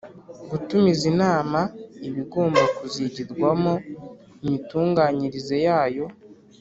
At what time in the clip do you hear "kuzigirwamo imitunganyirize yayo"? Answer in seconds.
2.77-6.05